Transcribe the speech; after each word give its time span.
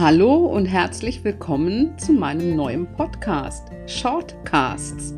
Hallo 0.00 0.46
und 0.46 0.64
herzlich 0.64 1.22
willkommen 1.24 1.98
zu 1.98 2.14
meinem 2.14 2.56
neuen 2.56 2.90
Podcast 2.94 3.68
Shortcasts. 3.84 5.12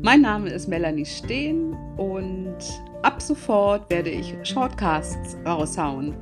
Mein 0.00 0.20
Name 0.20 0.50
ist 0.50 0.68
Melanie 0.68 1.06
Steen 1.06 1.72
und 1.96 2.56
ab 3.02 3.20
sofort 3.20 3.90
werde 3.90 4.10
ich 4.10 4.36
Shortcasts 4.44 5.36
raushauen. 5.44 6.14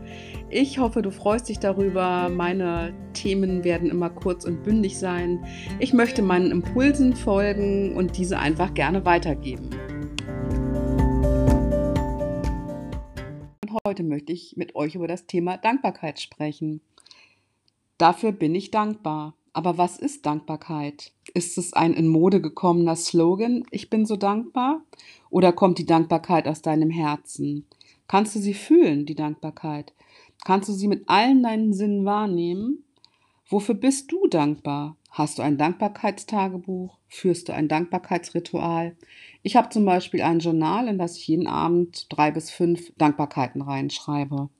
Ich 0.48 0.79
hoffe, 0.79 1.02
du 1.02 1.11
freust 1.11 1.50
dich 1.50 1.59
darüber. 1.59 2.30
Meine 2.30 2.95
Themen 3.12 3.64
werden 3.64 3.91
immer 3.91 4.09
kurz 4.09 4.46
und 4.46 4.62
bündig 4.62 4.98
sein. 4.98 5.45
Ich 5.79 5.93
möchte 5.93 6.23
meinen 6.23 6.51
Impulsen 6.51 7.14
folgen 7.14 7.96
und 7.96 8.17
diese 8.17 8.39
einfach 8.39 8.73
gerne 8.73 9.05
weitergeben. 9.05 9.69
Und 13.61 13.79
heute 13.87 14.05
möchte 14.05 14.33
ich 14.33 14.55
mit 14.57 14.75
euch 14.75 14.95
über 14.95 15.07
das 15.07 15.27
Thema 15.27 15.58
Dankbarkeit 15.58 16.18
sprechen. 16.18 16.80
Dafür 17.99 18.32
bin 18.32 18.55
ich 18.55 18.71
dankbar. 18.71 19.35
Aber 19.53 19.79
was 19.79 19.99
ist 19.99 20.27
Dankbarkeit? 20.27 21.13
Ist 21.32 21.57
es 21.57 21.73
ein 21.73 21.95
in 21.95 22.09
Mode 22.09 22.43
gekommener 22.43 22.95
Slogan, 22.95 23.64
ich 23.71 23.89
bin 23.89 24.04
so 24.04 24.17
dankbar? 24.17 24.82
Oder 25.31 25.50
kommt 25.53 25.79
die 25.79 25.87
Dankbarkeit 25.87 26.46
aus 26.46 26.61
deinem 26.61 26.90
Herzen? 26.90 27.64
Kannst 28.07 28.35
du 28.35 28.39
sie 28.39 28.53
fühlen, 28.53 29.07
die 29.07 29.14
Dankbarkeit? 29.14 29.95
Kannst 30.45 30.68
du 30.68 30.75
sie 30.75 30.89
mit 30.89 31.09
allen 31.09 31.43
deinen 31.43 31.73
Sinnen 31.73 32.05
wahrnehmen? 32.05 32.84
Wofür 33.48 33.75
bist 33.75 34.12
du 34.12 34.27
dankbar? 34.27 34.97
Hast 35.11 35.39
du 35.39 35.42
ein 35.42 35.56
Dankbarkeitstagebuch? 35.56 36.98
Führst 37.09 37.48
du 37.48 37.55
ein 37.55 37.69
Dankbarkeitsritual? 37.69 38.95
Ich 39.42 39.56
habe 39.56 39.70
zum 39.70 39.87
Beispiel 39.87 40.20
ein 40.20 40.41
Journal, 40.41 40.89
in 40.89 40.98
das 40.98 41.17
ich 41.17 41.28
jeden 41.28 41.47
Abend 41.47 42.06
drei 42.11 42.31
bis 42.31 42.51
fünf 42.51 42.92
Dankbarkeiten 42.98 43.62
reinschreibe. 43.62 44.51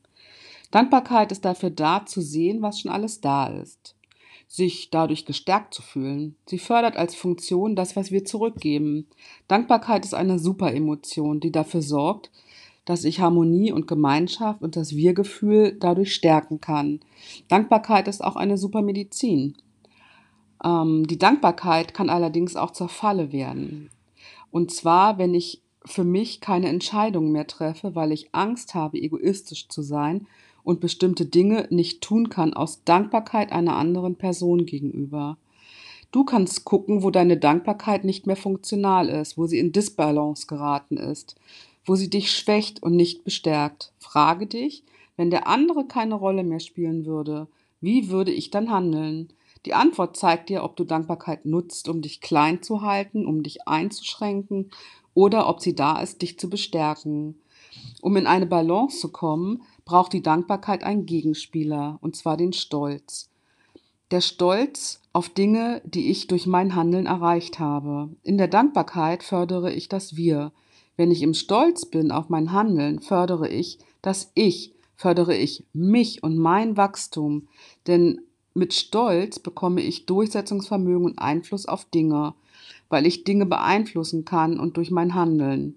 Dankbarkeit 0.71 1.33
ist 1.33 1.45
dafür 1.45 1.71
da 1.71 2.07
zu 2.07 2.21
sehen, 2.21 2.63
was 2.63 2.81
schon 2.81 2.91
alles 2.91 3.21
da 3.21 3.47
ist, 3.47 3.97
sich 4.49 4.91
dadurch 4.91 5.25
gestärkt 5.25 5.75
zu 5.75 5.83
fühlen. 5.83 6.37
Sie 6.47 6.59
fördert 6.59 6.97
als 6.97 7.15
Funktion 7.15 7.77
das, 7.77 7.97
was 7.97 8.11
wir 8.11 8.25
zurückgeben. 8.25 9.07
Dankbarkeit 9.49 10.05
ist 10.05 10.15
eine 10.15 10.39
Superemotion, 10.39 11.41
die 11.41 11.53
dafür 11.53 11.83
sorgt, 11.83 12.31
dass 12.85 13.05
ich 13.05 13.21
Harmonie 13.21 13.73
und 13.73 13.89
Gemeinschaft 13.89 14.63
und 14.63 14.77
das 14.77 14.95
Wir-Gefühl 14.95 15.77
dadurch 15.79 16.15
stärken 16.15 16.61
kann. 16.61 17.01
Dankbarkeit 17.49 18.09
ist 18.09 18.23
auch 18.23 18.37
eine 18.37 18.57
super 18.57 18.81
Medizin. 18.81 19.57
Ähm, 20.65 21.07
die 21.07 21.19
Dankbarkeit 21.19 21.95
kann 21.95 22.09
allerdings 22.09 22.57
auch 22.57 22.71
zur 22.71 22.89
Falle 22.89 23.33
werden. 23.33 23.91
Und 24.51 24.71
zwar, 24.71 25.19
wenn 25.19 25.35
ich 25.35 25.63
für 25.87 26.05
mich 26.05 26.41
keine 26.41 26.69
Entscheidungen 26.69 27.33
mehr 27.33 27.47
treffe, 27.47 27.95
weil 27.95 28.13
ich 28.13 28.29
Angst 28.33 28.75
habe, 28.75 28.99
egoistisch 28.99 29.69
zu 29.69 29.83
sein 29.83 30.27
und 30.63 30.81
bestimmte 30.81 31.27
Dinge 31.27 31.67
nicht 31.71 32.03
tun 32.03 32.29
kann 32.29 32.55
aus 32.55 32.85
Dankbarkeit 32.85 33.53
einer 33.53 33.77
anderen 33.77 34.17
Person 34.17 34.67
gegenüber. 34.67 35.39
Du 36.13 36.25
kannst 36.25 36.65
gucken, 36.65 37.03
wo 37.03 37.11
deine 37.11 37.37
Dankbarkeit 37.37 38.05
nicht 38.05 38.27
mehr 38.27 38.37
funktional 38.37 39.09
ist, 39.09 39.39
wo 39.39 39.47
sie 39.47 39.59
in 39.59 39.73
Disbalance 39.73 40.47
geraten 40.47 40.97
ist 40.97 41.37
wo 41.87 41.95
sie 41.95 42.11
dich 42.11 42.33
schwächt 42.33 42.83
und 42.83 42.97
nicht 42.97 43.25
bestärkt. 43.25 43.93
Frage 43.99 44.47
dich, 44.47 44.83
wenn 45.17 45.31
der 45.31 45.47
andere 45.47 45.87
keine 45.87 46.17
Rolle 46.17 46.43
mehr 46.43 46.61
spielen 46.61 47.07
würde, 47.07 47.47
wie 47.81 48.11
würde 48.11 48.33
ich 48.33 48.51
dann 48.51 48.71
handeln? 48.71 49.33
Die 49.65 49.75
Antwort 49.75 50.17
zeigt 50.17 50.49
dir, 50.49 50.63
ob 50.63 50.77
du 50.77 50.85
Dankbarkeit 50.85 51.47
nutzt, 51.47 51.89
um 51.89 52.03
dich 52.03 52.21
klein 52.21 52.63
zu 52.63 52.83
halten, 52.83 53.27
um 53.27 53.43
dich 53.43 53.67
einzuschränken 53.67 54.71
oder 55.15 55.49
ob 55.49 55.61
sie 55.61 55.75
da 55.75 56.01
ist, 56.01 56.23
dich 56.23 56.39
zu 56.39 56.51
bestärken. 56.51 57.41
Um 58.01 58.17
in 58.17 58.27
eine 58.27 58.47
Balance 58.47 59.01
zu 59.01 59.11
kommen, 59.11 59.63
braucht 59.85 60.13
die 60.13 60.23
Dankbarkeit 60.23 60.83
einen 60.83 61.07
Gegenspieler, 61.07 61.99
und 62.01 62.17
zwar 62.17 62.37
den 62.37 62.53
Stolz. 62.53 63.31
Der 64.11 64.21
Stolz 64.21 65.01
auf 65.13 65.29
Dinge, 65.29 65.83
die 65.85 66.11
ich 66.11 66.27
durch 66.27 66.47
mein 66.47 66.75
Handeln 66.75 67.07
erreicht 67.07 67.59
habe. 67.59 68.11
In 68.23 68.39
der 68.39 68.49
Dankbarkeit 68.49 69.23
fördere 69.23 69.73
ich 69.73 69.89
das 69.89 70.17
Wir, 70.17 70.53
wenn 70.97 71.11
ich 71.11 71.23
im 71.23 71.35
Stolz 71.35 71.87
bin 71.87 72.11
auf 72.11 72.29
mein 72.29 72.53
Handeln, 72.53 73.01
fördere 73.01 73.49
ich 73.49 73.79
das 74.03 74.31
Ich, 74.35 74.73
fördere 74.95 75.37
ich 75.37 75.65
mich 75.73 76.23
und 76.23 76.39
mein 76.39 76.77
Wachstum, 76.77 77.49
denn 77.87 78.21
mit 78.57 78.75
Stolz 78.75 79.39
bekomme 79.39 79.83
ich 79.83 80.07
Durchsetzungsvermögen 80.07 81.05
und 81.05 81.19
Einfluss 81.19 81.67
auf 81.67 81.85
Dinge, 81.85 82.35
weil 82.89 83.07
ich 83.07 83.25
Dinge 83.25 83.47
beeinflussen 83.47 84.25
kann 84.25 84.59
und 84.59 84.77
durch 84.77 84.91
mein 84.91 85.15
Handeln. 85.15 85.77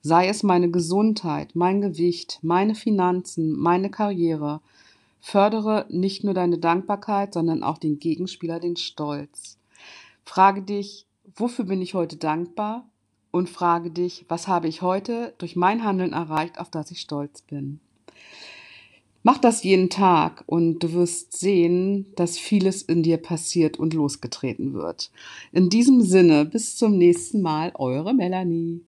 Sei 0.00 0.28
es 0.28 0.42
meine 0.42 0.70
Gesundheit, 0.70 1.56
mein 1.56 1.80
Gewicht, 1.80 2.38
meine 2.42 2.74
Finanzen, 2.74 3.58
meine 3.58 3.90
Karriere. 3.90 4.60
Fördere 5.20 5.86
nicht 5.88 6.22
nur 6.22 6.34
deine 6.34 6.58
Dankbarkeit, 6.58 7.34
sondern 7.34 7.62
auch 7.62 7.78
den 7.78 7.98
Gegenspieler, 7.98 8.60
den 8.60 8.76
Stolz. 8.76 9.58
Frage 10.24 10.62
dich, 10.62 11.06
wofür 11.34 11.64
bin 11.64 11.82
ich 11.82 11.94
heute 11.94 12.16
dankbar? 12.16 12.88
und 13.30 13.48
frage 13.48 13.90
dich, 13.90 14.24
was 14.28 14.48
habe 14.48 14.68
ich 14.68 14.82
heute 14.82 15.34
durch 15.38 15.56
mein 15.56 15.84
Handeln 15.84 16.12
erreicht, 16.12 16.58
auf 16.58 16.70
das 16.70 16.90
ich 16.90 17.00
stolz 17.00 17.42
bin. 17.42 17.80
Mach 19.30 19.36
das 19.36 19.62
jeden 19.62 19.90
Tag 19.90 20.42
und 20.46 20.78
du 20.78 20.94
wirst 20.94 21.36
sehen, 21.36 22.06
dass 22.16 22.38
vieles 22.38 22.80
in 22.80 23.02
dir 23.02 23.18
passiert 23.18 23.78
und 23.78 23.92
losgetreten 23.92 24.72
wird. 24.72 25.10
In 25.52 25.68
diesem 25.68 26.00
Sinne, 26.00 26.46
bis 26.46 26.78
zum 26.78 26.96
nächsten 26.96 27.42
Mal, 27.42 27.72
eure 27.74 28.14
Melanie. 28.14 28.86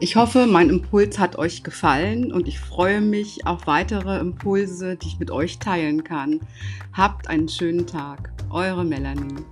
Ich 0.00 0.16
hoffe, 0.16 0.46
mein 0.46 0.70
Impuls 0.70 1.18
hat 1.18 1.36
euch 1.36 1.62
gefallen 1.62 2.32
und 2.32 2.48
ich 2.48 2.58
freue 2.58 3.02
mich 3.02 3.46
auf 3.46 3.66
weitere 3.66 4.18
Impulse, 4.18 4.96
die 4.96 5.08
ich 5.08 5.18
mit 5.18 5.30
euch 5.30 5.58
teilen 5.58 6.04
kann. 6.04 6.40
Habt 6.94 7.28
einen 7.28 7.50
schönen 7.50 7.86
Tag. 7.86 8.32
Eure 8.48 8.86
Melanie. 8.86 9.44